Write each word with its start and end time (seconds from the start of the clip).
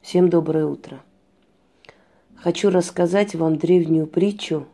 Всем 0.00 0.30
доброе 0.30 0.64
утро. 0.64 1.02
Хочу 2.34 2.70
рассказать 2.70 3.34
вам 3.34 3.58
древнюю 3.58 4.06
притчу, 4.06 4.66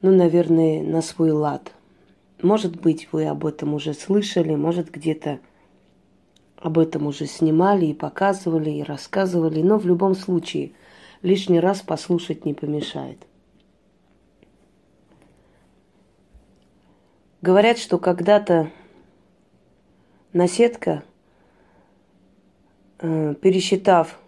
ну, 0.00 0.10
наверное, 0.10 0.82
на 0.82 1.02
свой 1.02 1.32
лад. 1.32 1.72
Может 2.40 2.80
быть, 2.80 3.08
вы 3.12 3.26
об 3.26 3.44
этом 3.44 3.74
уже 3.74 3.92
слышали, 3.92 4.54
может, 4.54 4.90
где-то 4.90 5.38
об 6.56 6.78
этом 6.78 7.06
уже 7.06 7.26
снимали 7.26 7.86
и 7.86 7.94
показывали, 7.94 8.70
и 8.70 8.82
рассказывали, 8.82 9.60
но 9.60 9.78
в 9.78 9.84
любом 9.84 10.14
случае 10.14 10.72
лишний 11.20 11.60
раз 11.60 11.82
послушать 11.82 12.46
не 12.46 12.54
помешает. 12.54 13.26
Говорят, 17.42 17.76
что 17.76 17.98
когда-то 17.98 18.70
наседка, 20.32 21.04
пересчитав 23.00 24.18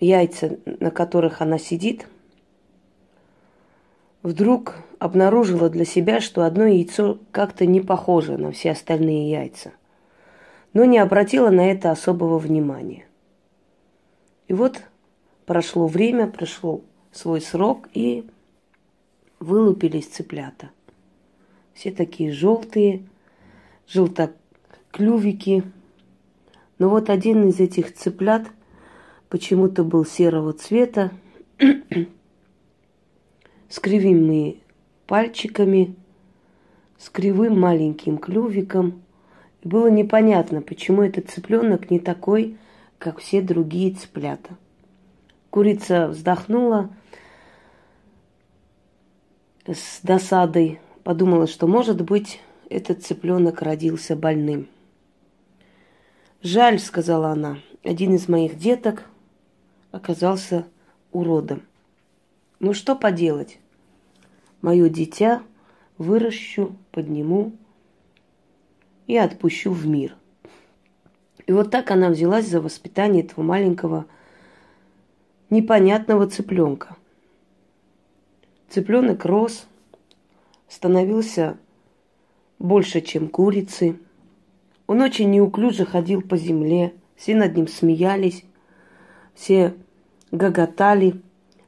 яйца, 0.00 0.58
на 0.64 0.90
которых 0.90 1.40
она 1.40 1.58
сидит, 1.58 2.06
вдруг 4.22 4.76
обнаружила 4.98 5.68
для 5.68 5.84
себя, 5.84 6.20
что 6.20 6.44
одно 6.44 6.64
яйцо 6.64 7.18
как-то 7.30 7.66
не 7.66 7.80
похоже 7.80 8.38
на 8.38 8.52
все 8.52 8.72
остальные 8.72 9.30
яйца, 9.30 9.72
но 10.72 10.84
не 10.84 10.98
обратила 10.98 11.50
на 11.50 11.70
это 11.70 11.90
особого 11.90 12.38
внимания. 12.38 13.06
И 14.48 14.54
вот 14.54 14.82
прошло 15.46 15.86
время, 15.86 16.26
прошло 16.26 16.80
свой 17.12 17.40
срок, 17.40 17.88
и 17.92 18.26
вылупились 19.40 20.06
цыплята– 20.06 20.70
все 21.74 21.90
такие 21.90 22.32
желтые, 22.32 23.02
желтоклювики. 23.88 25.64
Но 26.78 26.88
вот 26.88 27.10
один 27.10 27.48
из 27.48 27.60
этих 27.60 27.94
цыплят 27.94 28.46
почему-то 29.28 29.84
был 29.84 30.04
серого 30.04 30.52
цвета, 30.52 31.12
с 33.68 33.78
кривыми 33.78 34.60
пальчиками, 35.06 35.94
с 36.98 37.08
кривым 37.10 37.60
маленьким 37.60 38.18
клювиком. 38.18 39.02
И 39.62 39.68
было 39.68 39.88
непонятно, 39.88 40.62
почему 40.62 41.02
этот 41.02 41.30
цыпленок 41.30 41.90
не 41.90 41.98
такой, 41.98 42.56
как 42.98 43.18
все 43.18 43.40
другие 43.40 43.94
цыплята. 43.94 44.56
Курица 45.50 46.08
вздохнула 46.08 46.90
с 49.66 50.00
досадой, 50.02 50.80
подумала, 51.04 51.46
что, 51.46 51.66
может 51.66 52.00
быть, 52.02 52.40
этот 52.68 53.04
цыпленок 53.04 53.62
родился 53.62 54.16
больным. 54.16 54.68
«Жаль»,— 56.44 56.78
сказала 56.78 57.28
она,— 57.28 57.56
«один 57.84 58.14
из 58.14 58.28
моих 58.28 58.58
деток 58.58 59.06
оказался 59.92 60.66
уродом. 61.10 61.62
Ну 62.60 62.74
что 62.74 62.94
поделать? 62.94 63.58
Мое 64.60 64.90
дитя 64.90 65.42
выращу, 65.96 66.76
подниму 66.92 67.54
и 69.06 69.16
отпущу 69.16 69.72
в 69.72 69.86
мир». 69.86 70.16
И 71.46 71.52
вот 71.52 71.70
так 71.70 71.90
она 71.90 72.10
взялась 72.10 72.46
за 72.46 72.60
воспитание 72.60 73.24
этого 73.24 73.42
маленького 73.42 74.04
непонятного 75.48 76.28
цыпленка. 76.28 76.98
Цыпленок 78.68 79.24
рос, 79.24 79.66
становился 80.68 81.56
больше, 82.58 83.00
чем 83.00 83.28
курицы. 83.28 83.98
Он 84.86 85.00
очень 85.00 85.30
неуклюже 85.30 85.86
ходил 85.86 86.22
по 86.22 86.36
земле, 86.36 86.94
все 87.16 87.34
над 87.34 87.56
ним 87.56 87.68
смеялись, 87.68 88.44
все 89.34 89.74
гоготали, 90.30 91.20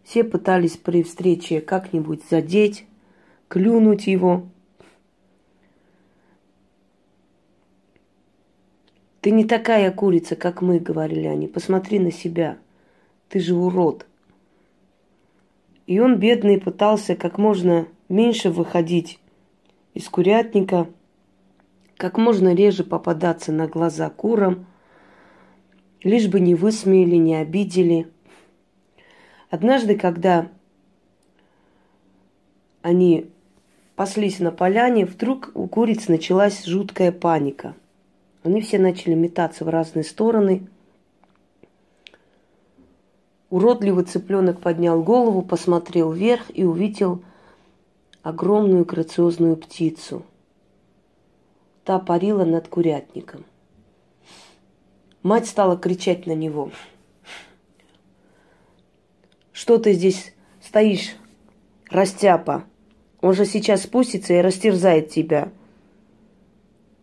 все 0.02 0.22
пытались 0.22 0.76
при 0.76 1.02
встрече 1.02 1.60
как-нибудь 1.60 2.22
задеть, 2.28 2.86
клюнуть 3.48 4.06
его. 4.06 4.46
Ты 9.20 9.32
не 9.32 9.44
такая 9.44 9.90
курица, 9.90 10.36
как 10.36 10.62
мы, 10.62 10.78
говорили 10.78 11.26
они. 11.26 11.48
Посмотри 11.48 11.98
на 11.98 12.12
себя. 12.12 12.58
Ты 13.28 13.40
же 13.40 13.56
урод. 13.56 14.06
И 15.86 15.98
он, 15.98 16.18
бедный, 16.18 16.60
пытался 16.60 17.16
как 17.16 17.38
можно 17.38 17.88
меньше 18.08 18.50
выходить 18.50 19.18
из 19.94 20.08
курятника, 20.08 20.86
как 21.96 22.18
можно 22.18 22.54
реже 22.54 22.84
попадаться 22.84 23.52
на 23.52 23.66
глаза 23.66 24.10
курам, 24.10 24.66
лишь 26.02 26.28
бы 26.28 26.40
не 26.40 26.54
высмеяли, 26.54 27.16
не 27.16 27.36
обидели. 27.36 28.08
Однажды, 29.50 29.96
когда 29.96 30.48
они 32.82 33.30
паслись 33.94 34.38
на 34.40 34.50
поляне, 34.50 35.06
вдруг 35.06 35.50
у 35.54 35.66
куриц 35.66 36.08
началась 36.08 36.64
жуткая 36.64 37.12
паника. 37.12 37.74
Они 38.42 38.60
все 38.60 38.78
начали 38.78 39.14
метаться 39.14 39.64
в 39.64 39.68
разные 39.68 40.04
стороны. 40.04 40.66
Уродливый 43.50 44.04
цыпленок 44.04 44.60
поднял 44.60 45.02
голову, 45.02 45.42
посмотрел 45.42 46.12
вверх 46.12 46.50
и 46.52 46.64
увидел– 46.64 47.22
огромную 48.26 48.84
грациозную 48.84 49.56
птицу. 49.56 50.24
Та 51.86 52.00
парила 52.00 52.44
над 52.44 52.66
курятником. 52.66 53.44
Мать 55.22 55.46
стала 55.46 55.76
кричать 55.76 56.26
на 56.26 56.32
него. 56.32 56.72
«Что 59.52 59.78
ты 59.78 59.92
здесь 59.92 60.34
стоишь, 60.60 61.14
растяпа? 61.88 62.64
Он 63.20 63.34
же 63.34 63.46
сейчас 63.46 63.84
спустится 63.84 64.34
и 64.34 64.40
растерзает 64.40 65.10
тебя». 65.10 65.52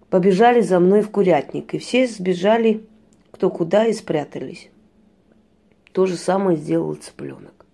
Побежали 0.10 0.60
за 0.60 0.82
мной 0.82 1.02
в 1.02 1.12
курятник, 1.12 1.74
и 1.74 1.78
все 1.78 2.06
сбежали 2.06 2.86
кто 3.32 3.50
куда 3.50 3.88
и 3.88 3.94
спрятались. 3.94 4.70
То 5.94 6.08
же 6.08 6.18
самое 6.18 6.58
сделал 6.58 6.94
цыпленок. 6.96 7.66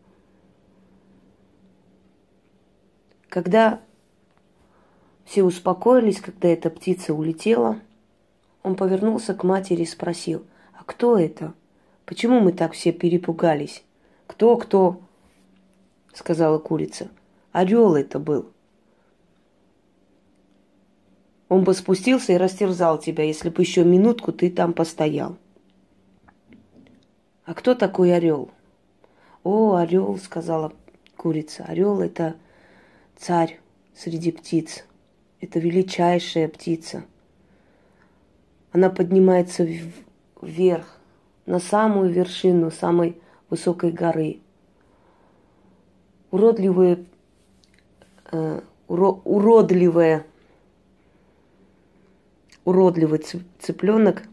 Когда 3.29 3.81
все 5.29 5.43
успокоились, 5.43 6.21
когда 6.21 6.47
эта 6.47 6.71
птица 6.71 7.13
улетела, 7.13 7.79
он 8.63 8.75
повернулся 8.75 9.35
к 9.35 9.43
матери 9.43 9.83
и 9.83 9.85
спросил, 9.85 10.43
а 10.73 10.83
кто 10.83 11.19
это? 11.19 11.53
Почему 12.05 12.39
мы 12.39 12.51
так 12.51 12.73
все 12.73 12.91
перепугались? 12.91 13.83
Кто, 14.25 14.57
кто? 14.57 14.99
Сказала 16.15 16.57
курица. 16.57 17.09
Орел 17.51 17.93
это 17.93 18.17
был. 18.17 18.49
Он 21.47 21.63
бы 21.63 21.75
спустился 21.75 22.33
и 22.33 22.37
растерзал 22.37 22.97
тебя, 22.97 23.23
если 23.23 23.49
бы 23.49 23.61
еще 23.61 23.83
минутку 23.83 24.31
ты 24.33 24.49
там 24.49 24.73
постоял. 24.73 25.37
А 27.45 27.53
кто 27.53 27.75
такой 27.75 28.15
орел? 28.15 28.49
О, 29.43 29.75
орел, 29.75 30.17
сказала 30.17 30.73
курица. 31.15 31.65
Орел 31.65 32.01
это 32.01 32.35
царь 33.15 33.59
среди 33.93 34.31
птиц. 34.31 34.85
Это 35.41 35.59
величайшая 35.59 36.47
птица. 36.47 37.03
Она 38.71 38.89
поднимается 38.89 39.67
вверх, 40.41 40.97
на 41.45 41.59
самую 41.59 42.11
вершину 42.11 42.69
самой 42.71 43.19
высокой 43.49 43.91
горы. 43.91 44.39
Уродливые, 46.29 47.05
э, 48.31 48.61
уро, 48.87 49.21
уродливая, 49.23 50.25
уродливый 52.65 53.25
цыпленок 53.59 54.23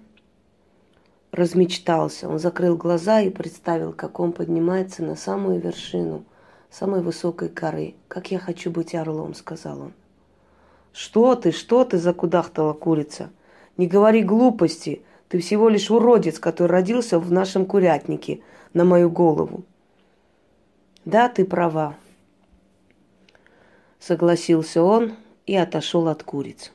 размечтался. 1.32 2.28
Он 2.28 2.38
закрыл 2.38 2.76
глаза 2.76 3.22
и 3.22 3.30
представил, 3.30 3.94
как 3.94 4.20
он 4.20 4.32
поднимается 4.32 5.02
на 5.02 5.16
самую 5.16 5.60
вершину– 5.60 6.24
самой 6.70 7.00
высокой 7.00 7.48
горы. 7.48 7.94
Как 8.08 8.30
я 8.30 8.38
хочу 8.38 8.70
быть 8.70 8.94
орлом, 8.94 9.34
сказал 9.34 9.80
он. 9.80 9.92
Что 10.96 11.34
ты, 11.34 11.52
что 11.52 11.84
ты, 11.84 11.98
закудахтала 11.98 12.72
курица? 12.72 13.28
Не 13.76 13.86
говори 13.86 14.22
глупости. 14.22 15.02
Ты 15.28 15.40
всего 15.40 15.68
лишь 15.68 15.90
уродец, 15.90 16.38
который 16.38 16.72
родился 16.72 17.18
в 17.18 17.30
нашем 17.30 17.66
курятнике 17.66 18.40
на 18.72 18.86
мою 18.86 19.10
голову. 19.10 19.64
Да, 21.04 21.28
ты 21.28 21.44
права. 21.44 21.96
Согласился 24.00 24.82
он 24.82 25.16
и 25.44 25.54
отошел 25.54 26.08
от 26.08 26.22
куриц. 26.22 26.72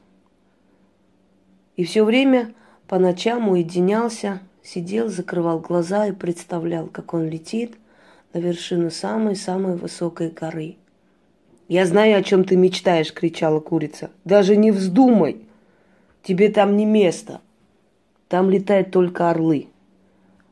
И 1.76 1.84
все 1.84 2.04
время 2.04 2.54
по 2.88 3.00
ночам 3.00 3.50
уединялся, 3.50 4.40
сидел, 4.62 5.10
закрывал 5.10 5.60
глаза 5.60 6.06
и 6.06 6.12
представлял, 6.12 6.86
как 6.86 7.16
он 7.16 7.28
летит– 7.28 7.76
на 8.34 8.40
вершину 8.40 8.90
самой-самой 8.90 9.76
высокой 9.76 10.30
горы. 10.30 10.78
«Я 11.68 11.86
знаю, 11.86 12.18
о 12.18 12.24
чем 12.24 12.44
ты 12.44 12.56
мечтаешь!»— 12.56 13.14
кричала 13.14 13.60
курица. 13.60 14.12
«Даже 14.26 14.56
не 14.58 14.72
вздумай! 14.72 15.46
Тебе 16.24 16.50
там 16.50 16.78
не 16.78 16.86
место. 16.86 17.42
Там 18.28 18.50
летают 18.50 18.92
только 18.92 19.30
орлы. 19.30 19.68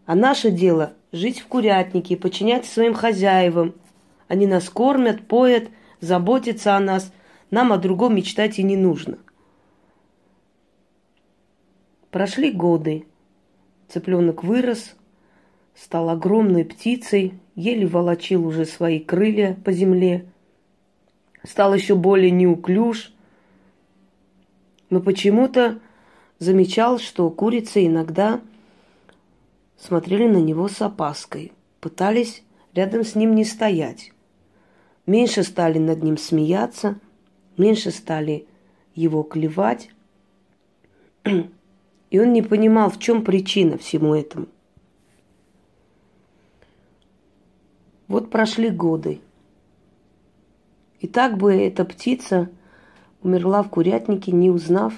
А 0.05 0.15
наше 0.15 0.51
дело 0.51 0.93
жить 1.11 1.39
в 1.39 1.47
курятнике, 1.47 2.17
подчиняться 2.17 2.71
своим 2.71 2.93
хозяевам. 2.93 3.75
Они 4.27 4.47
нас 4.47 4.69
кормят, 4.69 5.27
поят, 5.27 5.69
заботятся 6.01 6.75
о 6.75 6.79
нас. 6.79 7.11
Нам 7.51 7.73
о 7.73 7.77
другом 7.77 8.15
мечтать 8.15 8.59
и 8.59 8.63
не 8.63 8.77
нужно. 8.77 9.17
Прошли 12.11 12.51
годы. 12.51 13.05
Цыпленок 13.87 14.43
вырос, 14.43 14.95
стал 15.75 16.09
огромной 16.09 16.63
птицей, 16.63 17.33
еле 17.55 17.87
волочил 17.87 18.45
уже 18.45 18.65
свои 18.65 18.99
крылья 18.99 19.57
по 19.65 19.71
земле, 19.71 20.25
стал 21.43 21.73
еще 21.73 21.95
более 21.95 22.31
неуклюж. 22.31 23.13
Но 24.89 25.01
почему-то 25.01 25.79
замечал, 26.39 26.99
что 26.99 27.29
курицы 27.29 27.85
иногда 27.85 28.41
смотрели 29.77 30.27
на 30.27 30.37
него 30.37 30.67
с 30.67 30.81
опаской, 30.81 31.51
пытались 31.79 32.43
рядом 32.73 33.03
с 33.03 33.15
ним 33.15 33.35
не 33.35 33.45
стоять. 33.45 34.11
Меньше 35.05 35.43
стали 35.43 35.79
над 35.79 36.03
ним 36.03 36.17
смеяться, 36.17 36.99
меньше 37.57 37.91
стали 37.91 38.47
его 38.93 39.23
клевать. 39.23 39.89
И 41.23 42.19
он 42.19 42.33
не 42.33 42.41
понимал, 42.41 42.89
в 42.89 42.99
чем 42.99 43.23
причина 43.23 43.77
всему 43.77 44.15
этому. 44.15 44.47
Вот 48.07 48.31
прошли 48.31 48.69
годы. 48.69 49.21
И 50.99 51.07
так 51.07 51.37
бы 51.37 51.53
эта 51.53 51.85
птица 51.85 52.49
умерла 53.21 53.63
в 53.63 53.69
курятнике, 53.69 54.31
не 54.31 54.49
узнав, 54.49 54.93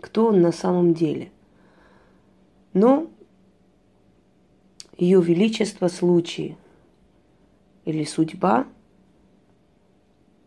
кто 0.00 0.26
он 0.26 0.40
на 0.40 0.52
самом 0.52 0.94
деле. 0.94 1.30
Но 2.72 3.08
ее 4.96 5.20
величество 5.20 5.88
случаи 5.88 6.56
или 7.84 8.04
судьба 8.04 8.66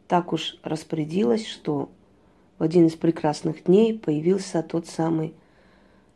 так 0.08 0.32
уж 0.32 0.58
распорядилась, 0.64 1.46
что 1.46 1.90
в 2.58 2.64
один 2.64 2.88
из 2.88 2.96
прекрасных 2.96 3.66
дней 3.66 3.98
появился 3.98 4.64
тот 4.64 4.88
самый 4.88 5.34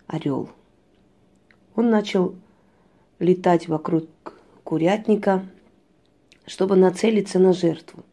орел. 0.07 0.50
Он 1.75 1.89
начал 1.89 2.35
летать 3.19 3.68
вокруг 3.68 4.07
курятника, 4.63 5.45
чтобы 6.45 6.75
нацелиться 6.75 7.38
на 7.38 7.53
жертву. 7.53 8.03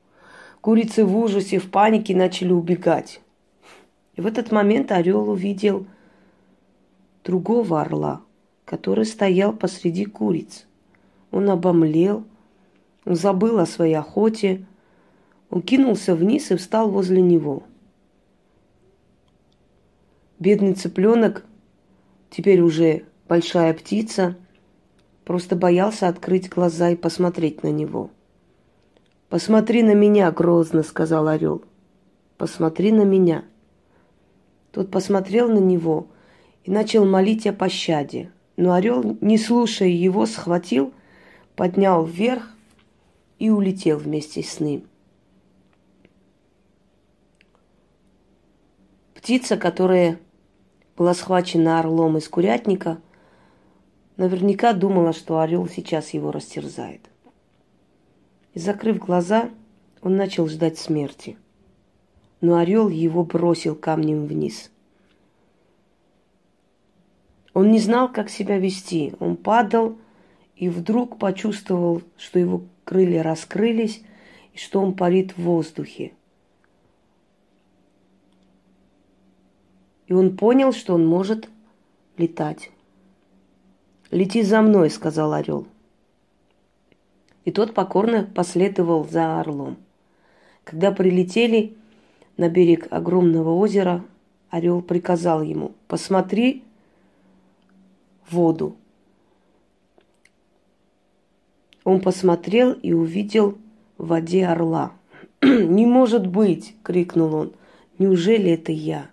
Курицы 0.61 1.05
в 1.05 1.17
ужасе, 1.17 1.59
в 1.59 1.71
панике 1.71 2.17
начали 2.17 2.53
убегать. 2.53 3.21
И 4.17 4.21
в 4.21 4.27
этот 4.27 4.51
момент 4.51 4.91
орел 4.91 5.31
увидел 5.31 5.87
другого 7.23 7.81
орла, 7.81 8.23
который 8.65 9.05
стоял 9.05 9.53
посреди 9.53 10.05
куриц. 10.05 10.67
Он 11.31 11.49
обомлел, 11.51 12.25
он 13.05 13.15
забыл 13.15 13.59
о 13.61 13.67
своей 13.67 13.95
охоте, 13.95 14.67
он 15.51 15.63
кинулся 15.63 16.15
вниз 16.15 16.51
и 16.51 16.57
встал 16.57 16.91
возле 16.91 17.23
него. 17.23 17.63
Бедный 20.41 20.75
цыпленок, 20.75 21.45
теперь 22.31 22.61
уже 22.61 23.05
большая 23.29 23.75
птица, 23.75 24.37
просто 25.25 25.55
боялся 25.55 26.09
открыть 26.09 26.49
глаза 26.49 26.91
и 26.91 26.97
посмотреть 26.97 27.63
на 27.63 27.69
него– 27.69 28.11
«Посмотри 29.29 29.83
на 29.83 29.93
меня, 29.93 30.31
грозно»,— 30.33 30.83
сказал 30.85 31.29
орел. 31.29 31.63
«Посмотри 32.39 32.93
на 32.93 33.03
меня». 33.03 33.45
Тот 34.73 34.91
посмотрел 34.91 35.49
на 35.49 35.59
него 35.59 36.07
и 36.65 36.71
начал 36.71 37.05
молить 37.05 37.47
о 37.47 37.53
пощаде. 37.53 38.33
Но 38.57 38.73
орел, 38.73 39.17
не 39.21 39.37
слушая 39.39 39.89
его, 39.89 40.25
схватил, 40.27 40.93
поднял 41.57 42.05
вверх 42.05 42.55
и 43.39 43.51
улетел 43.51 43.99
вместе 43.99 44.43
с 44.43 44.61
ним. 44.61 44.85
Птица, 49.15 49.57
которая 49.57 50.19
была 50.97 51.13
схвачена 51.13 51.79
орлом 51.79 52.17
из 52.17 52.29
курятника, 52.29 52.99
наверняка 54.17 54.73
думала, 54.73 55.13
что 55.13 55.39
орел 55.39 55.69
сейчас 55.69 56.11
его 56.11 56.33
растерзает. 56.33 57.09
И 58.59 58.61
закрыв 58.61 58.99
глаза, 58.99 59.51
он 60.03 60.17
начал 60.17 60.49
ждать 60.49 60.79
смерти. 60.79 61.39
Но 62.41 62.57
орел 62.57 62.89
его 62.89 63.23
бросил 63.23 63.77
камнем 63.77 64.27
вниз. 64.27 64.73
Он 67.55 67.71
не 67.71 67.79
знал, 67.79 68.11
как 68.13 68.29
себя 68.29 68.59
вести. 68.59 69.15
Он 69.21 69.37
падал 69.37 69.97
и 70.57 70.69
вдруг 70.69 71.21
почувствовал, 71.21 72.03
что 72.17 72.41
его 72.41 72.63
крылья 72.83 73.23
раскрылись 73.23 74.03
и 74.53 74.59
что 74.59 74.81
он 74.81 74.97
парит 74.97 75.39
в 75.39 75.43
воздухе. 75.43 76.15
И 80.09 80.13
он 80.13 80.37
понял, 80.37 80.73
что 80.73 80.95
он 80.95 81.07
может 81.07 81.49
летать. 82.17 82.73
«Лети 84.11 84.43
за 84.43 84.63
мной»,— 84.63 84.91
сказал 84.91 85.33
орел. 85.33 85.69
И 87.49 87.51
тот 87.51 87.73
покорно 87.73 88.31
последовал 88.35 89.09
за 89.09 89.41
орлом. 89.41 89.79
Когда 90.65 90.93
прилетели 90.93 91.79
на 92.37 92.51
берег 92.51 92.89
огромного 92.91 93.55
озера, 93.55 94.05
орел 94.51 94.83
приказал 94.83 95.43
ему, 95.43 95.73
посмотри 95.87 96.63
воду. 98.29 98.77
Он 101.85 102.03
посмотрел 102.03 102.73
и 102.73 102.93
увидел 102.93 103.57
в 103.97 104.09
воде 104.09 104.45
орла. 104.45 104.93
«Не 105.41 105.87
может 105.87 106.27
быть!»— 106.27 106.75
крикнул 106.83 107.35
он. 107.35 107.55
«Неужели 107.97 108.51
это 108.51 108.73
я?» 108.73 109.11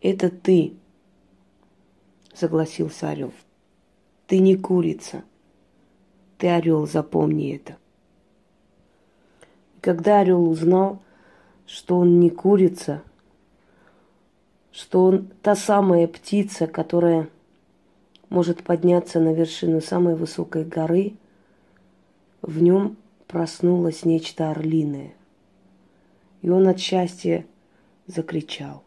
«Это 0.00 0.28
ты!»— 0.28 0.72
согласился 2.34 3.10
орел. 3.10 3.32
«Ты 4.26 4.40
не 4.40 4.56
курица!» 4.56 5.22
Ты 6.38 6.48
орел, 6.48 6.86
запомни 6.86 7.54
это. 7.54 7.76
когда 9.80 10.20
орел 10.20 10.48
узнал, 10.50 11.00
что 11.66 11.98
он 11.98 12.18
не 12.18 12.28
курица, 12.28 13.02
что 14.72 15.04
он 15.04 15.28
та 15.42 15.54
самая 15.54 16.08
птица, 16.08 16.66
которая 16.66 17.28
может 18.28 18.64
подняться 18.64 19.20
на 19.20 19.32
вершину 19.32 19.80
самой 19.80 20.16
высокой 20.16 20.64
горы, 20.64 21.14
в 22.42 22.60
нем 22.60 22.96
проснулось 23.28 24.04
нечто 24.04 24.50
орлиное. 24.50 25.14
И 26.42 26.50
он 26.50 26.66
от 26.66 26.80
счастья 26.80 27.46
закричал. 28.06 28.85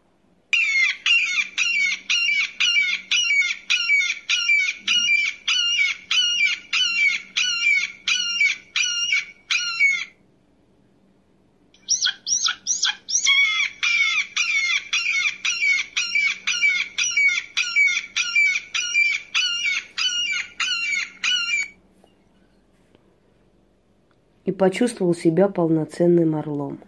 И 24.44 24.52
почувствовал 24.52 25.14
себя 25.14 25.48
полноценным 25.48 26.34
орлом. 26.36 26.78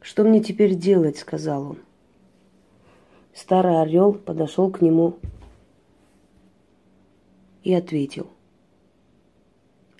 «Что 0.00 0.24
мне 0.24 0.40
теперь 0.40 0.74
делать?»– 0.74 1.18
сказал 1.18 1.70
он. 1.70 1.78
Старый 3.34 3.82
орел 3.82 4.14
подошел 4.14 4.70
к 4.70 4.80
нему 4.80 5.18
и 7.64 7.74
ответил. 7.74 8.30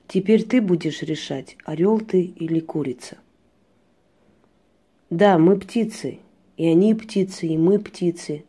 «Теперь 0.07 0.45
ты 0.45 0.61
будешь 0.61 1.03
решать, 1.03 1.57
орел 1.65 2.01
ты 2.01 2.23
или 2.23 2.61
курица». 2.61 3.19
«Да, 5.11 5.39
мы 5.39 5.59
птицы, 5.59 6.21
и 6.57 6.67
они 6.67 6.95
птицы, 6.95 7.49
и 7.49 7.59
мы 7.59 7.79
птицы, 7.79 8.45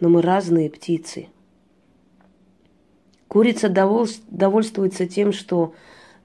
но 0.00 0.08
мы 0.08 0.20
разные 0.22 0.68
птицы». 0.68 1.28
Курица 3.28 3.68
довольствуется 3.68 5.06
тем, 5.08 5.32
что 5.32 5.74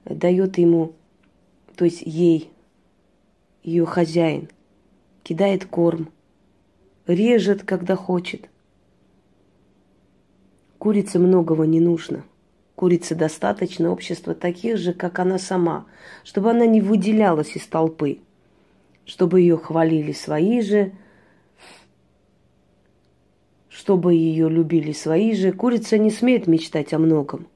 дает 0.04 0.58
ему, 0.58 0.92
то 1.76 1.84
есть 1.84 2.02
ей, 2.02 2.50
ее 3.62 3.86
хозяин, 3.86 4.48
кидает 5.22 5.64
корм, 5.64 6.08
режет, 7.06 7.62
когда 7.62 7.96
хочет. 7.96 8.48
Курице 10.78 11.18
многого 11.18 11.64
не 11.64 11.80
нужно. 11.80 12.24
Курице 12.74 13.14
достаточно 13.14 13.90
общества 13.90 14.34
таких 14.34 14.78
же, 14.78 14.94
как 14.94 15.18
она 15.18 15.38
сама, 15.38 15.84
чтобы 16.24 16.50
она 16.50 16.64
не 16.64 16.80
выделялась 16.80 17.54
из 17.54 17.66
толпы, 17.66 18.20
чтобы 19.04 19.42
ее 19.42 19.58
хвалили 19.58 20.12
свои 20.12 20.62
же, 20.62 20.92
чтобы 23.68 24.14
ее 24.14 24.48
любили 24.48 24.92
свои 24.92 25.34
же, 25.34 25.52
курица 25.52 25.98
не 25.98 26.10
смеет 26.10 26.46
мечтать 26.46 26.94
о 26.94 26.98
многом. 26.98 27.49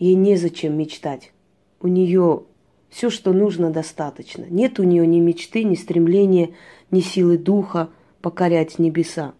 Ей 0.00 0.14
незачем 0.14 0.76
мечтать. 0.76 1.30
У 1.78 1.86
нее 1.86 2.44
все, 2.88 3.10
что 3.10 3.32
нужно, 3.34 3.70
достаточно. 3.70 4.46
Нет 4.48 4.80
у 4.80 4.82
нее 4.82 5.06
ни 5.06 5.20
мечты, 5.20 5.62
ни 5.62 5.74
стремления, 5.74 6.50
ни 6.90 7.00
силы 7.00 7.36
духа 7.36 7.90
покорять 8.22 8.78
небеса. 8.78 9.34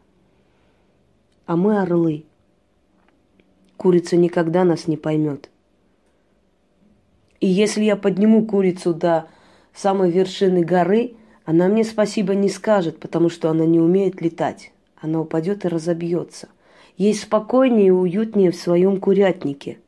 А 1.47 1.57
мы 1.57 1.81
орлы. 1.81 2.25
Курица 3.79 4.19
никогда 4.19 4.65
нас 4.65 4.87
не 4.87 4.99
поймет. 4.99 5.49
И 7.41 7.47
если 7.47 7.83
я 7.83 7.97
подниму 7.97 8.45
курицу 8.45 8.93
до 8.93 9.29
самой 9.73 10.11
вершины 10.11 10.63
горы, 10.63 11.15
она 11.47 11.69
мне 11.69 11.85
спасибо 11.85 12.35
не 12.35 12.51
скажет, 12.51 13.01
потому 13.01 13.31
что 13.31 13.49
она 13.49 13.65
не 13.65 13.81
умеет 13.81 14.21
летать. 14.21 14.73
Она 15.01 15.23
упадет 15.23 15.65
и 15.65 15.69
разобьется. 15.69 16.51
Ей 16.99 17.15
спокойнее 17.15 17.87
и 17.87 17.91
уютнее 17.91 18.51
в 18.51 18.57
своем 18.57 19.01
курятнике. 19.01 19.79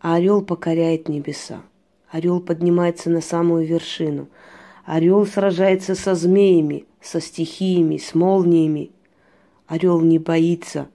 А 0.00 0.14
орел 0.14 0.42
покоряет 0.42 1.08
небеса. 1.08 1.62
Орел 2.10 2.40
поднимается 2.40 3.10
на 3.10 3.20
самую 3.20 3.66
вершину. 3.66 4.28
Орел 4.84 5.26
сражается 5.26 5.94
со 5.94 6.14
змеями, 6.14 6.86
со 7.00 7.20
стихиями, 7.20 7.98
с 7.98 8.14
молниями. 8.14 8.90
Орел 9.66 10.00
не 10.00 10.18
боится 10.18 10.88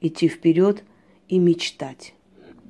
идти 0.00 0.28
вперед 0.28 0.84
и 1.28 1.38
мечтать. 1.38 2.14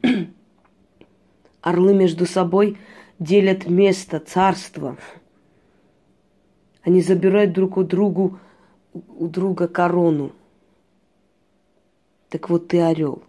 Орлы 1.60 1.94
между 1.94 2.26
собой 2.26 2.78
делят 3.18 3.66
место, 3.68 4.20
царство. 4.20 4.96
Они 6.82 7.02
забирают 7.02 7.52
друг 7.52 7.76
у 7.76 7.82
другу 7.82 8.38
у 8.92 9.28
друга 9.28 9.68
корону. 9.68 10.32
Так 12.28 12.50
вот 12.50 12.68
ты 12.68 12.80
орел. 12.80 13.22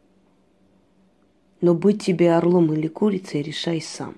Но 1.62 1.74
быть 1.74 2.04
тебе 2.04 2.34
орлом 2.34 2.74
или 2.74 2.88
курицей 2.88 3.42
решай 3.42 3.82
сам. 3.82 4.16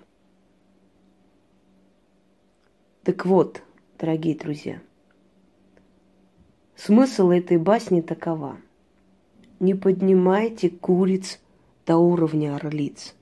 Так 3.03 3.25
вот, 3.25 3.63
дорогие 3.97 4.35
друзья, 4.35 4.79
смысл 6.75 7.31
этой 7.31 7.57
басни 7.57 8.01
такова. 8.01 8.57
Не 9.59 9.73
поднимайте 9.73 10.69
куриц 10.69 11.39
до 11.85 11.97
уровня 11.97 12.55
орлиц– 12.55 13.15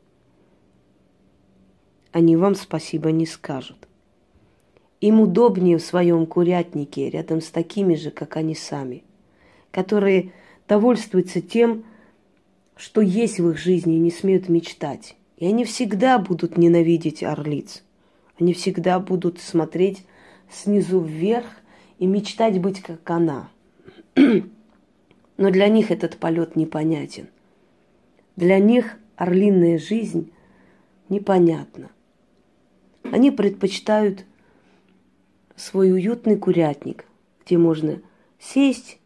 они 2.12 2.36
вам 2.36 2.56
спасибо 2.56 3.12
не 3.12 3.26
скажут. 3.26 3.88
Им 5.00 5.22
удобнее 5.22 5.78
в 5.78 5.84
своем 5.84 6.26
курятнике 6.26 7.10
рядом 7.10 7.42
с 7.42 7.50
такими 7.50 7.96
же, 7.96 8.12
как 8.12 8.36
они 8.36 8.56
сами, 8.56 9.04
которые 9.72 10.34
довольствуются 10.68 11.42
тем, 11.42 11.86
что 12.80 13.02
есть 13.02 13.40
в 13.40 13.50
их 13.50 13.58
жизни 13.58 13.98
и 13.98 14.00
не 14.00 14.10
смеют 14.10 14.48
мечтать. 14.48 15.18
И 15.36 15.46
они 15.46 15.66
всегда 15.66 16.18
будут 16.18 16.58
ненавидеть 16.58 17.24
орлиц. 17.24 17.84
Они 18.40 18.54
всегда 18.54 19.00
будут 19.02 19.42
смотреть 19.42 20.06
снизу 20.50 21.02
вверх 21.02 21.46
и 21.98 22.08
мечтать 22.08 22.62
быть 22.62 22.82
как 22.82 23.08
она. 23.10 23.50
Но 24.16 25.50
для 25.52 25.68
них 25.68 25.92
этот 25.92 26.18
полет 26.18 26.56
непонятен. 26.56 27.28
Для 28.38 28.60
них 28.60 28.98
орлиная 29.18 29.78
жизнь 29.78 30.32
непонятна. 31.10 31.90
Они 33.04 33.30
предпочитают 33.30 34.24
свой 35.58 35.92
уютный 35.92 36.38
курятник, 36.38 37.04
где 37.46 37.58
можно 37.58 38.02
сесть, 38.40 39.00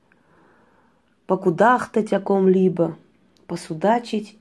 покудахтать 1.26 2.14
о 2.14 2.20
ком-либо, 2.20 2.98
посудачить 3.54 4.36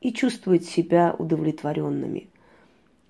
и 0.00 0.14
чувствовать 0.14 0.64
себя 0.64 1.14
удовлетворенными. 1.18 2.30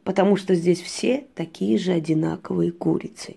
Потому 0.02 0.34
что 0.34 0.56
здесь 0.56 0.80
все 0.80 1.24
такие 1.36 1.78
же 1.78 1.92
одинаковые 1.92 2.72
курицы. 2.72 3.36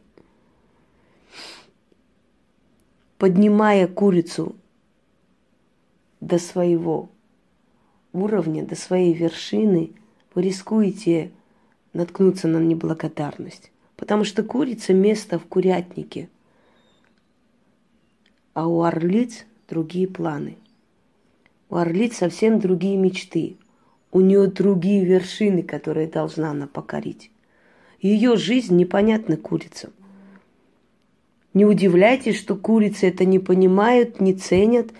Поднимая 3.19 3.87
курицу 3.87 4.55
до 6.19 6.39
своего 6.39 7.11
уровня, 8.11 8.65
до 8.65 8.75
своей 8.75 9.13
вершины, 9.13 9.91
вы 10.33 10.41
рискуете 10.41 11.29
наткнуться 11.93 12.47
на 12.47 12.57
неблагодарность. 12.57 13.71
Потому 13.95 14.23
что 14.23 14.41
курица 14.41 14.95
место 14.95 15.37
в 15.37 15.45
курятнике, 15.45 16.27
а 18.55 18.67
у 18.67 18.81
орлиц 18.81 19.45
другие 19.67 20.07
планы. 20.07 20.57
У 21.69 21.75
орлиц 21.75 22.17
совсем 22.17 22.59
другие 22.59 22.97
мечты. 22.97 23.57
У 24.11 24.21
нее 24.21 24.47
другие 24.47 25.05
вершины, 25.05 25.61
которые 25.63 26.07
должна 26.07 26.51
она 26.51 26.67
покорить. 26.67 27.31
Ее 28.01 28.37
жизнь 28.37 28.75
непонятна 28.75 29.37
курицам. 29.37 29.91
Не 31.53 31.65
удивляйтесь, 31.65 32.37
что 32.37 32.55
курицы 32.55 33.07
это 33.07 33.25
не 33.25 33.39
понимают, 33.39 34.19
не 34.19 34.33
ценят, 34.33 34.91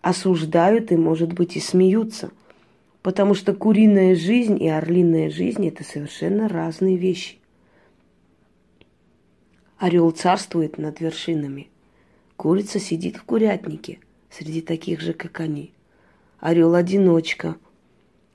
осуждают 0.00 0.92
и, 0.92 0.96
может 0.96 1.32
быть, 1.32 1.56
и 1.56 1.60
смеются– 1.60 2.30
Потому 3.06 3.34
что 3.34 3.54
куриная 3.54 4.16
жизнь 4.16 4.60
и 4.60 4.68
орлиная 4.68 5.30
жизнь– 5.30 5.64
это 5.68 5.84
совершенно 5.84 6.48
разные 6.48 6.96
вещи. 6.96 7.38
Орел 9.78 10.10
царствует 10.10 10.76
над 10.76 10.98
вершинами. 11.00 11.68
Курица 12.34 12.80
сидит 12.80 13.14
в 13.14 13.22
курятнике 13.22 14.00
среди 14.28 14.60
таких 14.60 15.00
же, 15.00 15.12
как 15.12 15.38
они. 15.38 15.72
Орел 16.46 16.76
одиночка. 16.76 17.56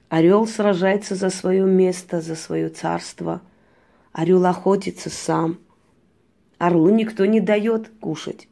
Орел 0.10 0.46
сражается 0.46 1.15
за 1.15 1.30
свое 1.30 1.63
место, 1.65 2.20
за 2.20 2.36
свое 2.36 2.68
царство. 2.68 3.41
Орел 4.12 4.46
охотится 4.46 5.10
сам. 5.10 5.60
Орлу 6.58 6.89
никто 6.89 7.25
не 7.25 7.39
дает 7.39 7.88
кушать. 8.01 8.50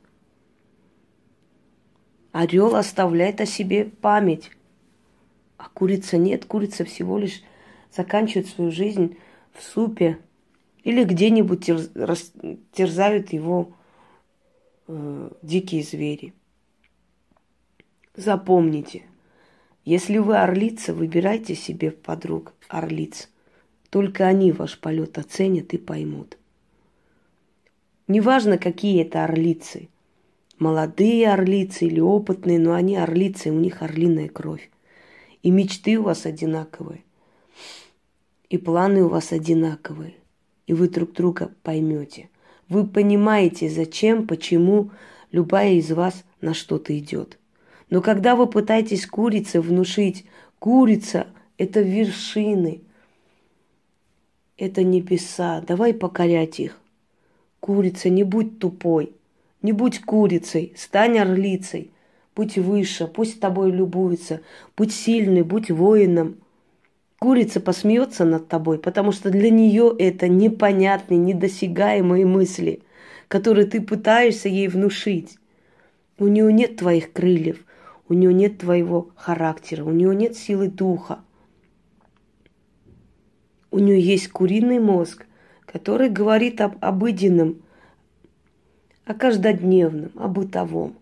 Орел 2.31 2.73
оставляет 2.73 3.41
о 3.41 3.45
себе 3.45 3.83
память. 3.83 4.49
А 5.57 5.67
курица 5.67 6.17
нет, 6.17 6.45
курица 6.45 6.85
всего 6.85 7.17
лишь 7.17 7.43
заканчивает 7.93 8.47
свою 8.47 8.71
жизнь 8.71 9.17
в 9.51 9.61
супе 9.61 10.19
или 10.85 11.03
где-нибудь 11.03 11.65
терз, 11.65 11.91
терзают 12.71 13.33
его 13.33 13.73
э, 14.87 15.29
дикие 15.41 15.83
звери. 15.83 16.33
Запомните, 18.15 19.03
если 19.89 20.19
вы 20.19 20.37
орлица, 20.37 20.93
выбирайте 20.93 21.55
себе 21.55 21.89
подруг 21.89 22.53
орлиц. 22.67 23.27
Только 23.89 24.27
они 24.27 24.51
ваш 24.51 24.77
полет 24.77 25.17
оценят 25.17 25.73
и 25.73 25.79
поймут. 25.79 26.37
Неважно, 28.07 28.59
какие 28.59 29.01
это 29.01 29.23
орлицы. 29.23 29.89
Молодые 30.59 31.33
орлицы 31.33 31.87
или 31.87 31.99
опытные, 31.99 32.59
но 32.59 32.73
они 32.73 32.97
орлицы, 32.97 33.49
у 33.49 33.55
них 33.55 33.81
орлиная 33.81 34.29
кровь. 34.29 34.69
И 35.41 35.49
мечты 35.49 35.97
у 35.97 36.03
вас 36.03 36.27
одинаковые. 36.27 37.03
И 38.47 38.59
планы 38.59 39.03
у 39.03 39.07
вас 39.07 39.31
одинаковые. 39.31 40.13
И 40.67 40.73
вы 40.73 40.87
друг 40.87 41.13
друга 41.13 41.51
поймете. 41.63 42.29
Вы 42.67 42.85
понимаете, 42.85 43.67
зачем, 43.71 44.27
почему 44.27 44.91
любая 45.31 45.71
из 45.71 45.91
вас 45.91 46.23
на 46.41 46.53
что-то 46.53 46.95
идет. 46.95 47.38
Но 47.89 48.01
когда 48.01 48.35
вы 48.35 48.47
пытаетесь 48.47 49.05
курице 49.05 49.61
внушить, 49.61 50.25
курица– 50.59 51.27
это 51.57 51.81
вершины, 51.81 52.81
это 54.57 54.83
небеса, 54.83 55.61
давай 55.65 55.93
покорять 55.93 56.59
их. 56.59 56.79
Курица, 57.59 58.09
не 58.09 58.23
будь 58.23 58.59
тупой, 58.59 59.13
не 59.61 59.71
будь 59.71 60.01
курицей, 60.01 60.73
стань 60.75 61.17
орлицей– 61.19 61.91
Будь 62.39 62.57
выше, 62.57 63.05
пусть 63.05 63.41
тобой 63.41 63.69
любуется. 63.69 64.39
Будь 64.77 64.93
сильный, 64.93 65.41
будь 65.41 65.69
воином. 65.69 66.37
Курица 67.19 67.59
посмеется 67.59 68.23
над 68.23 68.47
тобой, 68.47 68.79
потому 68.79 69.11
что 69.11 69.29
для 69.29 69.49
нее 69.49 69.93
это 69.99 70.29
непонятные, 70.29 71.17
недосягаемые 71.17 72.25
мысли, 72.25 72.81
которые 73.27 73.65
ты 73.65 73.81
пытаешься 73.81 74.47
ей 74.47 74.69
внушить. 74.69 75.37
У 76.17 76.27
нее 76.27 76.53
нет 76.53 76.77
твоих 76.77 77.11
крыльев, 77.11 77.65
у 78.09 78.13
нее 78.13 78.33
нет 78.33 78.57
твоего 78.57 79.09
характера, 79.15 79.83
у 79.83 79.91
нее 79.91 80.15
нет 80.15 80.35
силы 80.35 80.67
духа. 80.67 81.19
У 83.71 83.77
нее 83.77 84.01
есть 84.01 84.29
куриный 84.29 84.79
мозг, 84.79 85.27
который 85.65 86.09
говорит 86.09 86.59
об 86.59 86.83
обыденном, 86.83 87.61
о 89.05 89.13
каждодневном, 89.13 90.11
о 90.15 90.27
бытовом. 90.27 90.95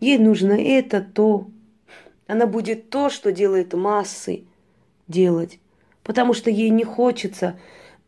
Ей 0.00 0.18
нужно 0.18 0.54
это, 0.54 1.02
то. 1.02 1.48
Она 2.26 2.46
будет 2.46 2.88
то, 2.88 3.10
что 3.10 3.30
делает 3.30 3.74
массы 3.74 4.44
делать. 5.08 5.60
Потому 6.02 6.32
что 6.32 6.50
ей 6.50 6.70
не 6.70 6.84
хочется 6.84 7.58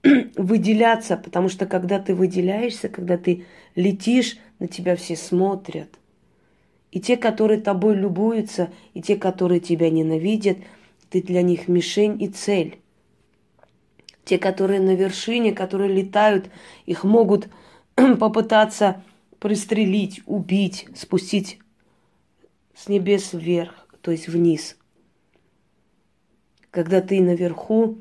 выделяться, 0.37 1.19
потому 1.19 1.51
что 1.51 1.67
когда 1.67 1.99
ты 1.99 2.15
выделяешься, 2.15 2.89
когда 2.89 3.19
ты 3.19 3.45
летишь, 3.75 4.39
на 4.59 4.67
тебя 4.67 4.97
все 4.97 5.15
смотрят. 5.15 5.91
И 6.95 7.01
те, 7.01 7.17
которые 7.17 7.61
тобой 7.61 7.97
любуются, 7.97 8.71
и 8.95 9.03
те, 9.03 9.17
которые 9.17 9.59
тебя 9.59 9.91
ненавидят, 9.91 10.59
ты 11.11 11.21
для 11.21 11.43
них 11.43 11.67
мишень 11.67 12.23
и 12.23 12.29
цель. 12.29 12.79
Те, 14.25 14.39
которые 14.39 14.79
на 14.79 14.95
вершине, 14.95 15.51
которые 15.51 15.93
летают, 15.93 16.51
их 16.87 17.03
могут 17.03 17.49
попытаться 17.97 19.03
пристрелить, 19.41 20.23
убить, 20.27 20.87
спустить 20.95 21.59
с 22.77 22.89
небес 22.89 23.33
вверх, 23.33 23.89
то 24.01 24.13
есть 24.13 24.29
вниз. 24.29 24.77
Когда 26.71 27.01
ты 27.01 27.21
наверху, 27.21 27.99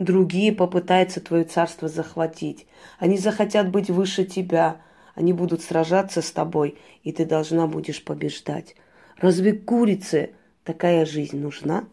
другие 0.00 0.52
попытаются 0.52 1.20
твое 1.20 1.44
царство 1.44 1.86
захватить. 1.86 2.66
Они 2.98 3.16
захотят 3.16 3.70
быть 3.70 3.90
выше 3.90 4.24
тебя, 4.24 4.80
они 5.16 5.32
будут 5.32 5.62
сражаться 5.62 6.22
с 6.22 6.30
тобой, 6.30 6.78
и 7.02 7.10
ты 7.10 7.24
должна 7.24 7.66
будешь 7.66 8.04
побеждать. 8.04 8.76
Разве 9.16 9.54
курице 9.54 10.30
такая 10.62 11.06
жизнь 11.06 11.40
нужна? 11.40 11.84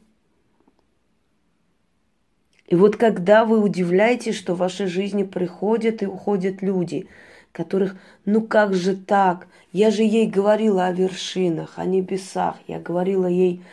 И 2.67 2.75
вот 2.75 2.97
когда 2.97 3.45
вы 3.45 3.61
удивляетесь, 3.61 4.35
что 4.35 4.55
в 4.55 4.59
вашей 4.59 4.87
жизни 4.87 5.23
приходят 5.23 6.03
и 6.03 6.05
уходят 6.05 6.61
люди, 6.61 7.07
которых, 7.53 7.95
ну 8.25 8.41
как 8.41 8.73
же 8.73 8.95
так? 8.95 9.47
Я 9.71 9.89
же 9.89 10.03
ей 10.03 10.27
говорила 10.27 10.87
о 10.87 10.91
вершинах, 10.91 11.79
о 11.79 11.85
небесах, 11.85 12.57
я 12.67 12.79
говорила 12.79 13.27
ей 13.27 13.63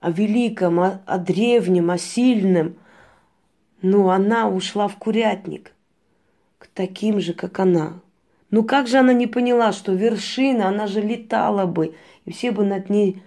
о 0.00 0.10
великом, 0.10 0.80
о, 0.80 1.00
о 1.06 1.18
древнем, 1.18 1.92
о 1.92 1.98
сильном. 1.98 2.74
Но 3.82 4.10
она 4.10 4.48
ушла 4.48 4.88
в 4.88 4.96
курятник 4.96 5.72
к 6.58 6.66
таким 6.66 7.20
же, 7.20 7.34
как 7.34 7.60
она. 7.60 8.00
Ну 8.52 8.64
как 8.64 8.86
же 8.86 8.98
она 8.98 9.14
не 9.14 9.26
поняла, 9.26 9.72
что 9.72 9.92
вершина, 9.92 10.68
она 10.68 10.86
же 10.86 11.00
летала 11.00 11.64
бы, 11.64 11.94
и 12.26 12.32
все 12.32 12.52
бы 12.52 12.64
над 12.64 12.90
ней 12.90 13.22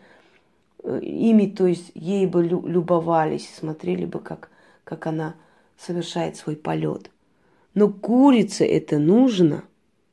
э, 0.84 1.00
ими, 1.01 1.48
то 1.48 1.65
есть 1.65 1.91
ей 1.96 2.27
бы 2.27 2.44
любовались, 2.44 3.50
смотрели 3.55 4.05
бы, 4.05 4.20
как, 4.20 4.51
как 4.84 5.08
она 5.08 5.34
совершает 5.77 6.38
свой 6.38 6.55
полет. 6.55 7.10
Но 7.74 7.89
курице 7.89 8.67
это 8.67 9.00
нужно. 9.00 9.63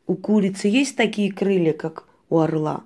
У 0.07 0.14
курицы 0.14 0.69
есть 0.69 0.97
такие 0.97 1.31
крылья, 1.31 1.75
как 1.75 2.07
у 2.31 2.38
орла. 2.38 2.83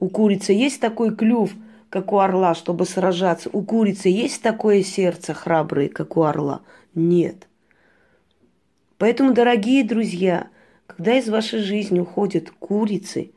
У 0.00 0.08
курицы 0.08 0.54
есть 0.54 0.80
такой 0.80 1.14
клюв, 1.14 1.52
как 1.90 2.14
у 2.14 2.20
орла, 2.20 2.54
чтобы 2.54 2.86
сражаться. 2.86 3.50
У 3.52 3.62
курицы 3.62 4.08
есть 4.08 4.40
такое 4.40 4.82
сердце 4.82 5.34
храброе, 5.34 5.90
как 5.90 6.16
у 6.16 6.22
орла? 6.22 6.62
Нет. 6.94 7.48
Поэтому, 8.96 9.34
дорогие 9.34 9.84
друзья, 9.84 10.48
когда 10.96 11.18
из 11.18 11.28
вашей 11.28 11.58
жизни 11.58 11.98
уходят 11.98 12.50
курицы, 12.50 13.32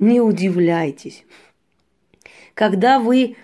не 0.00 0.20
удивляйтесь. 0.20 1.24
Когда 2.54 2.98
вы, 2.98 3.36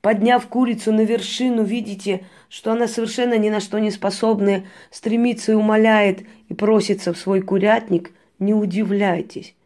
подняв 0.00 0.46
курицу 0.46 0.92
на 0.92 1.00
вершину, 1.00 1.64
видите, 1.64 2.24
что 2.48 2.70
она 2.70 2.86
совершенно 2.86 3.36
ни 3.36 3.50
на 3.50 3.58
что 3.58 3.80
не 3.80 3.90
способная, 3.90 4.66
стремится 4.92 5.52
и 5.52 5.56
умоляет 5.56 6.22
и 6.48 6.54
просится 6.54 7.12
в 7.12 7.18
свой 7.18 7.42
курятник, 7.42 8.12
не 8.38 8.54
удивляйтесь. 8.54 9.56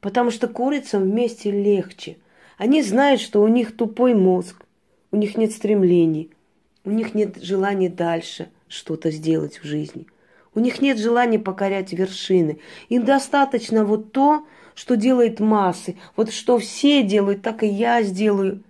Потому 0.00 0.30
что 0.30 0.48
курицам 0.48 1.04
вместе 1.04 1.50
легче. 1.50 2.18
Они 2.58 2.82
знают, 2.82 3.22
что 3.22 3.40
у 3.42 3.48
них 3.48 3.74
тупой 3.74 4.14
мозг, 4.14 4.62
у 5.10 5.16
них 5.16 5.38
нет 5.38 5.52
стремлений, 5.52 6.30
у 6.84 6.90
них 6.90 7.14
нет 7.14 7.42
желания 7.42 7.88
дальше 7.88 8.50
что-то 8.68 9.10
сделать 9.10 9.60
в 9.60 9.64
жизни. 9.64 10.06
У 10.54 10.60
них 10.60 10.82
нет 10.82 10.98
желания 10.98 11.38
покорять 11.38 11.92
вершины. 11.92 12.58
Им 12.88 13.04
достаточно 13.04 13.84
вот 13.84 14.12
то, 14.12 14.46
что 14.74 14.96
делает 14.96 15.40
массы. 15.40 15.96
Вот 16.16 16.32
что 16.32 16.58
все 16.58 17.02
делают, 17.02 17.42
так 17.42 17.62
и 17.62 17.66
я 17.66 18.02
сделаю. 18.02 18.62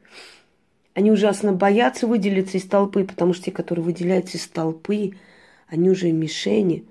Они 0.94 1.11
ужасно 1.11 1.52
боятся 1.52 2.07
выделиться 2.07 2.59
из 2.59 2.64
толпы, 2.64 3.04
потому 3.04 3.33
что 3.33 3.46
те, 3.46 3.50
которые 3.50 3.85
выделяются 3.85 4.37
из 4.37 4.46
толпы, 4.46 5.14
они 5.66 5.90
уже 5.90 6.12
мишени. 6.12 6.85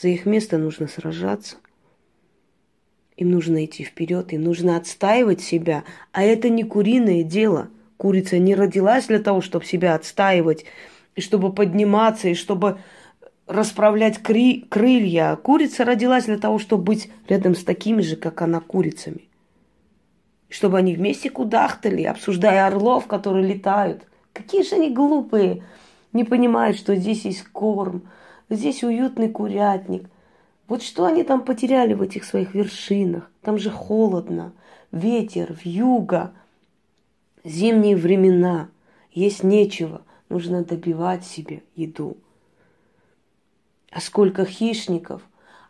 За 0.00 0.08
их 0.08 0.24
место 0.24 0.56
нужно 0.56 0.88
сражаться. 0.88 1.56
Им 3.16 3.30
нужно 3.30 3.64
идти 3.64 3.84
вперед, 3.84 4.32
им 4.32 4.42
нужно 4.42 4.76
отстаивать 4.76 5.40
себя. 5.40 5.84
А 6.12 6.22
это 6.22 6.48
не 6.48 6.64
куриное 6.64 7.22
дело. 7.22 7.68
Курица 7.96 8.38
не 8.38 8.54
родилась 8.54 9.06
для 9.06 9.20
того, 9.20 9.40
чтобы 9.40 9.64
себя 9.64 9.94
отстаивать, 9.94 10.64
и 11.14 11.20
чтобы 11.20 11.52
подниматься, 11.52 12.28
и 12.28 12.34
чтобы 12.34 12.78
расправлять 13.46 14.22
кри- 14.22 14.66
крылья. 14.68 15.36
Курица 15.36 15.84
родилась 15.84 16.24
для 16.24 16.38
того, 16.38 16.58
чтобы 16.58 16.84
быть 16.84 17.10
рядом 17.28 17.54
с 17.54 17.64
такими 17.64 18.00
же, 18.00 18.16
как 18.16 18.42
она, 18.42 18.60
курицами. 18.60 19.28
Чтобы 20.48 20.78
они 20.78 20.94
вместе 20.94 21.30
кудахтали, 21.30 22.04
обсуждая 22.04 22.66
орлов, 22.66 23.06
которые 23.06 23.46
летают. 23.46 24.06
Какие 24.32 24.62
же 24.62 24.76
они 24.76 24.90
глупые. 24.90 25.64
Не 26.12 26.24
понимают, 26.24 26.76
что 26.76 26.94
здесь 26.94 27.24
есть 27.24 27.44
корм, 27.48 28.02
здесь 28.48 28.84
уютный 28.84 29.28
курятник, 29.28 30.08
вот 30.66 30.82
что 30.82 31.04
они 31.04 31.24
там 31.24 31.44
потеряли 31.44 31.92
в 31.94 32.02
этих 32.02 32.24
своих 32.24 32.54
вершинах? 32.54 33.30
Там 33.42 33.58
же 33.58 33.70
холодно, 33.70 34.52
ветер, 34.92 35.58
вьюга, 35.62 36.32
зимние 37.44 37.96
времена, 37.96 38.68
есть 39.12 39.44
нечего, 39.44 40.02
нужно 40.28 40.64
добивать 40.64 41.24
себе 41.24 41.62
еду. 41.76 42.16
А 43.94 44.00
сколько 44.00 44.44
хищников, 44.44 45.22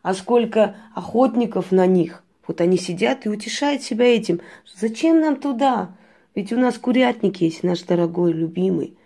а 0.03 0.15
сколько 0.15 0.77
охотников 0.95 1.71
на 1.73 1.85
них. 1.85 2.25
Вот 2.47 2.63
они 2.63 2.79
сидят 2.79 3.27
и 3.27 3.29
утешают 3.29 3.83
себя 3.83 4.07
этим. 4.07 4.41
Зачем 4.75 5.21
нам 5.21 5.37
туда? 5.37 5.91
Ведь 6.35 6.51
у 6.51 6.59
нас 6.59 6.79
курятник 6.79 7.43
есть, 7.43 7.63
наш 7.63 7.83
дорогой, 7.83 8.33
любимый. 8.33 8.97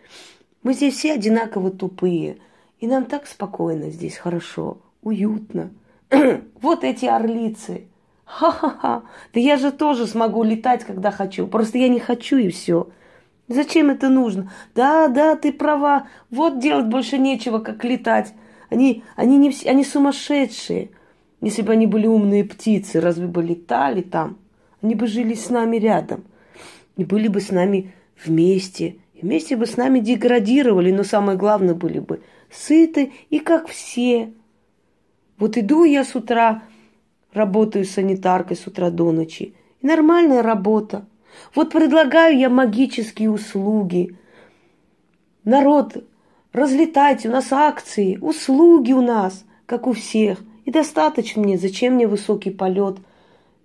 Мы 0.62 0.72
здесь 0.72 0.94
все 0.94 1.14
одинаково 1.14 1.70
тупые. 1.70 2.38
И 2.78 2.86
нам 2.86 3.06
так 3.06 3.26
спокойно 3.26 3.90
здесь, 3.90 4.16
хорошо 4.16 4.78
уютно. 5.02 5.70
вот 6.60 6.84
эти 6.84 7.06
орлицы. 7.06 7.88
Ха-ха-ха. 8.24 9.02
Да 9.34 9.40
я 9.40 9.56
же 9.56 9.72
тоже 9.72 10.06
смогу 10.06 10.44
летать, 10.44 10.84
когда 10.84 11.10
хочу. 11.10 11.48
Просто 11.48 11.78
я 11.78 11.88
не 11.88 11.98
хочу 11.98 12.36
и 12.36 12.50
все. 12.50 12.88
Зачем 13.48 13.90
это 13.90 14.10
нужно? 14.10 14.52
Да, 14.76 15.08
да, 15.08 15.34
ты 15.34 15.52
права. 15.52 16.06
Вот 16.30 16.60
делать 16.60 16.86
больше 16.86 17.18
нечего, 17.18 17.58
как 17.58 17.82
летать. 17.82 18.32
Они, 18.70 19.02
они, 19.16 19.38
не 19.38 19.50
все, 19.50 19.70
они 19.70 19.84
сумасшедшие. 19.84 20.90
Если 21.40 21.62
бы 21.62 21.72
они 21.72 21.86
были 21.86 22.06
умные 22.06 22.44
птицы, 22.44 23.00
разве 23.00 23.26
бы 23.26 23.42
летали 23.42 24.02
там? 24.02 24.38
Они 24.82 24.94
бы 24.94 25.06
жили 25.06 25.34
с 25.34 25.50
нами 25.50 25.76
рядом. 25.76 26.24
И 26.96 27.04
были 27.04 27.28
бы 27.28 27.40
с 27.40 27.50
нами 27.50 27.92
вместе. 28.22 28.96
И 29.14 29.22
вместе 29.22 29.56
бы 29.56 29.66
с 29.66 29.76
нами 29.76 30.00
деградировали, 30.00 30.90
но 30.92 31.04
самое 31.04 31.38
главное, 31.38 31.74
были 31.74 31.98
бы 31.98 32.20
сыты 32.50 33.12
и 33.30 33.38
как 33.38 33.68
все. 33.68 34.32
Вот 35.38 35.56
иду 35.56 35.84
я 35.84 36.04
с 36.04 36.14
утра, 36.14 36.62
работаю 37.32 37.84
санитаркой 37.84 38.56
с 38.56 38.66
утра 38.66 38.90
до 38.90 39.12
ночи. 39.12 39.54
И 39.80 39.86
нормальная 39.86 40.42
работа. 40.42 41.06
Вот 41.54 41.72
предлагаю 41.72 42.36
я 42.36 42.48
магические 42.48 43.30
услуги. 43.30 44.16
Народ, 45.44 46.04
разлетайте, 46.58 47.28
у 47.28 47.32
нас 47.32 47.52
акции, 47.52 48.18
услуги 48.20 48.92
у 48.92 49.00
нас, 49.00 49.44
как 49.66 49.86
у 49.86 49.92
всех. 49.92 50.38
И 50.64 50.70
достаточно 50.70 51.42
мне, 51.42 51.58
зачем 51.58 51.94
мне 51.94 52.06
высокий 52.06 52.50
полет 52.50 52.98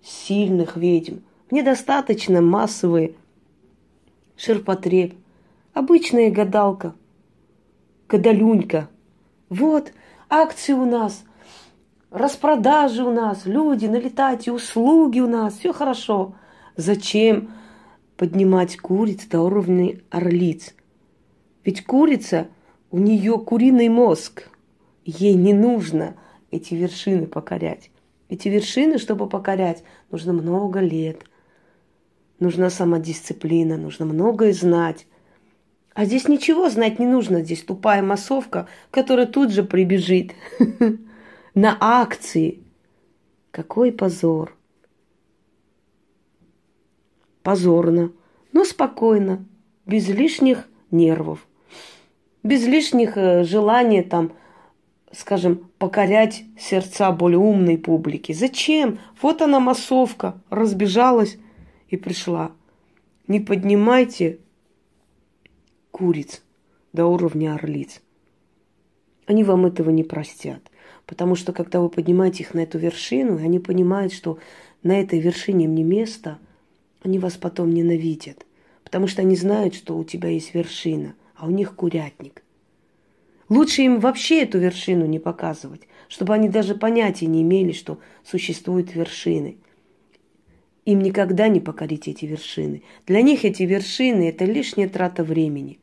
сильных 0.02 0.78
ведьм? 0.78 1.18
Мне 1.52 1.64
достаточно 1.64 2.42
массовый 2.42 3.16
ширпотреб, 4.38 5.14
обычная 5.74 6.32
гадалка, 6.32 6.96
гадалюнька. 8.08 8.90
Вот, 9.50 9.92
акции 10.30 10.74
у 10.74 10.86
нас– 10.86 11.24
распродажи 12.14 13.04
у 13.04 13.12
нас, 13.12 13.46
люди, 13.46 13.88
налетайте, 13.88 14.52
услуги 14.52 15.20
у 15.20 15.28
нас, 15.28 15.58
все 15.58 15.74
хорошо. 15.74 16.36
Зачем 16.78 17.50
поднимать 18.16 18.78
куриц 18.78 19.26
до 19.26 19.42
уровня 19.42 20.00
орлиц? 20.12 20.76
Ведь 21.66 21.84
курица, 21.84 22.48
у 22.94 23.00
нее 23.00 23.40
куриный 23.40 23.90
мозг. 23.90 24.48
Ей 25.04 25.34
не 25.34 25.52
нужно 25.52 26.16
эти 26.52 26.76
вершины 26.76 27.26
покорять. 27.26 27.90
Эти 28.30 28.50
вершины, 28.50 29.00
чтобы 29.00 29.28
покорять, 29.28 29.84
нужно 30.12 30.32
много 30.32 30.80
лет. 30.80 31.24
Нужна 32.38 32.70
самодисциплина, 32.70 33.78
нужно 33.78 34.06
многое 34.06 34.54
знать. 34.54 35.08
А 35.96 36.06
здесь 36.06 36.28
ничего 36.28 36.70
знать 36.70 37.00
не 37.00 37.08
нужно. 37.08 37.42
Здесь 37.42 37.64
тупая 37.64 38.04
массовка, 38.04 38.68
которая 38.92 39.26
тут 39.26 39.50
же 39.50 39.64
прибежит. 39.64 40.34
на 41.56 41.76
акции. 41.80 42.62
Какой 43.50 43.92
позор. 43.92 44.56
Позорно, 47.42 48.12
но 48.52 48.64
спокойно, 48.64 49.44
без 49.88 50.08
лишних 50.10 50.68
нервов. 50.92 51.48
Без 52.44 52.66
лишних 52.66 53.18
э, 53.18 53.44
желаний 53.44 54.04
там, 54.04 54.34
скажем, 55.12 55.70
покорять 55.78 56.44
сердца 56.60 57.12
более 57.12 57.40
умной 57.40 57.78
публики. 57.78 58.34
Зачем? 58.34 59.00
Вот 59.22 59.42
она 59.42 59.60
массовка, 59.60 60.42
разбежалась 60.50 61.38
и 61.88 61.98
пришла. 61.98 62.52
Не 63.28 63.40
поднимайте 63.40 64.40
куриц 65.92 66.42
до 66.92 67.06
уровня 67.06 67.56
орлиц. 67.56 68.02
Они 69.26 69.44
вам 69.44 69.66
этого 69.66 69.90
не 69.90 70.04
простят. 70.04 70.62
Потому 71.06 71.36
что 71.36 71.54
когда 71.54 71.80
вы 71.80 71.90
поднимаете 71.90 72.44
их 72.44 72.54
на 72.54 72.62
эту 72.62 72.78
вершину, 72.78 73.38
они 73.38 73.60
понимают, 73.60 74.14
что 74.14 74.40
на 74.84 75.00
этой 75.00 75.20
вершине 75.20 75.66
им 75.66 75.76
не 75.76 75.84
место, 75.84 76.40
они 77.04 77.20
вас 77.20 77.34
потом 77.34 77.74
ненавидят. 77.74 78.46
Потому 78.84 79.08
что 79.08 79.22
они 79.22 79.36
знают, 79.36 79.76
что 79.76 79.98
у 79.98 80.04
тебя 80.04 80.30
есть 80.30 80.54
вершина, 80.54 81.16
а 81.44 81.48
у 81.48 81.50
них 81.50 81.76
курятник. 81.76 82.42
Лучше 83.50 83.82
им 83.82 84.00
вообще 84.00 84.44
эту 84.44 84.60
вершину 84.60 85.06
не 85.06 85.20
показывать, 85.20 85.82
чтобы 86.08 86.34
они 86.34 86.48
даже 86.48 86.74
понятия 86.74 87.26
не 87.26 87.42
имели, 87.42 87.74
что 87.74 88.00
существуют 88.24 88.96
вершины. 88.96 89.58
Им 90.86 91.02
никогда 91.02 91.50
не 91.50 91.60
покорить 91.60 92.08
эти 92.08 92.24
вершины. 92.24 92.82
Для 93.06 93.22
них 93.22 93.44
эти 93.44 93.64
вершины– 93.64 94.30
это 94.30 94.46
лишняя 94.46 94.88
трата 94.88 95.26
времени. 95.26 95.80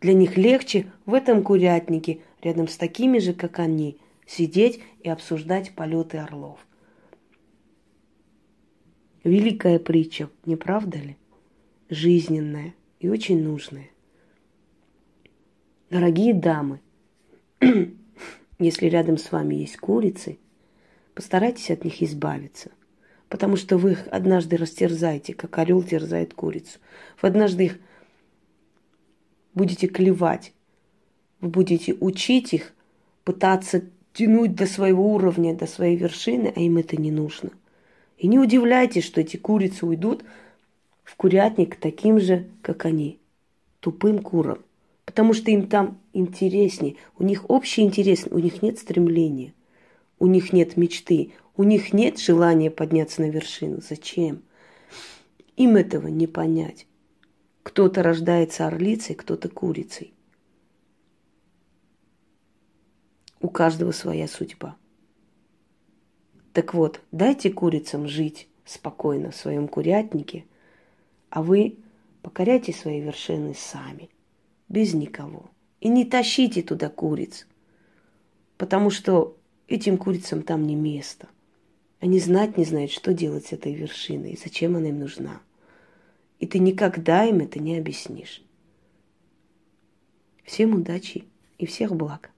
Для 0.00 0.14
них 0.14 0.38
легче 0.38 0.86
в 1.04 1.12
этом 1.12 1.42
курятнике, 1.42 2.20
рядом 2.40 2.66
с 2.66 2.78
такими 2.78 3.18
же, 3.18 3.34
как 3.34 3.58
они, 3.58 3.98
сидеть 4.26 4.80
и 5.02 5.10
обсуждать 5.10 5.72
полеты 5.74 6.16
орлов. 6.16 6.58
Великая 9.24 9.78
притча, 9.78 10.30
не 10.46 10.56
правда 10.56 10.96
ли? 10.96 11.18
Жизненная 11.90 12.72
и 12.98 13.10
очень 13.10 13.42
нужная. 13.42 13.90
Дорогие 15.88 16.34
дамы, 16.34 16.80
если 18.58 18.86
рядом 18.86 19.18
с 19.18 19.30
вами 19.30 19.54
есть 19.54 19.76
курицы, 19.76 20.36
постарайтесь 21.14 21.70
от 21.70 21.84
них 21.84 22.02
избавиться. 22.02 22.72
Потому 23.28 23.54
что 23.54 23.78
вы 23.78 23.92
их 23.92 24.08
однажды 24.10 24.56
растерзаете, 24.56 25.32
как 25.32 25.56
орел 25.58 25.84
терзает 25.84 26.34
курицу. 26.34 26.80
Вы 27.22 27.28
однажды 27.28 27.66
их 27.66 27.78
будете 29.54 29.86
клевать. 29.86 30.52
Вы 31.40 31.50
будете 31.50 31.94
учить 31.94 32.52
их, 32.52 32.72
пытаться 33.22 33.82
тянуть 34.12 34.56
до 34.56 34.66
своего 34.66 35.14
уровня, 35.14 35.54
до 35.54 35.66
своей 35.66 35.96
вершины, 35.96 36.52
а 36.54 36.60
им 36.60 36.78
это 36.78 36.96
не 36.96 37.12
нужно. 37.12 37.50
И 38.18 38.26
не 38.26 38.40
удивляйтесь, 38.40 39.04
что 39.04 39.20
эти 39.20 39.36
курицы 39.36 39.86
уйдут 39.86 40.24
в 41.04 41.14
курятник 41.14 41.76
таким 41.76 42.18
же, 42.18 42.48
как 42.62 42.86
они, 42.86 43.20
тупым 43.78 44.18
куром. 44.18 44.65
Потому 45.06 45.32
что 45.32 45.50
им 45.50 45.68
там 45.68 45.98
интереснее, 46.12 46.96
у 47.18 47.22
них 47.22 47.48
общий 47.48 47.80
интерес, 47.82 48.26
у 48.30 48.38
них 48.38 48.60
нет 48.60 48.78
стремления, 48.78 49.54
у 50.18 50.26
них 50.26 50.52
нет 50.52 50.76
мечты, 50.76 51.32
у 51.56 51.62
них 51.62 51.94
нет 51.94 52.18
желания 52.18 52.70
подняться 52.70 53.22
на 53.22 53.30
вершину. 53.30 53.80
Зачем? 53.80 54.42
Им 55.56 55.76
этого 55.76 56.08
не 56.08 56.26
понять. 56.26 56.86
Кто-то 57.62 58.02
рождается 58.02 58.66
орлицей, 58.66 59.14
кто-то 59.14 59.48
курицей. 59.48 60.12
У 63.40 63.48
каждого 63.48 63.92
своя 63.92 64.28
судьба. 64.28 64.76
Так 66.52 66.74
вот, 66.74 67.00
дайте 67.12 67.50
курицам 67.50 68.08
жить 68.08 68.48
спокойно 68.64 69.30
в 69.30 69.36
своем 69.36 69.68
курятнике, 69.68 70.46
а 71.30 71.42
вы 71.42 71.78
покоряйте 72.22 72.72
свои 72.72 73.00
вершины 73.00 73.54
сами, 73.54 74.10
без 74.68 74.94
никого. 74.94 75.50
И 75.80 75.88
не 75.88 76.04
тащите 76.04 76.62
туда 76.62 76.88
куриц, 76.88 77.46
потому 78.56 78.90
что 78.90 79.36
этим 79.68 79.98
курицам 79.98 80.42
там 80.42 80.66
не 80.66 80.74
место. 80.74 81.28
Они 82.00 82.18
знать 82.18 82.56
не 82.56 82.64
знают, 82.64 82.90
что 82.90 83.12
делать 83.12 83.46
с 83.46 83.52
этой 83.52 83.74
вершиной 83.74 84.32
и 84.32 84.38
зачем 84.42 84.76
она 84.76 84.88
им 84.88 84.98
нужна. 84.98 85.40
И 86.38 86.46
ты 86.46 86.58
никогда 86.58 87.24
им 87.24 87.38
это 87.38 87.58
не 87.58 87.78
объяснишь. 87.78 88.42
Всем 90.44 90.74
удачи 90.74 91.24
и 91.58 91.66
всех 91.66 91.94
благ. 91.94 92.30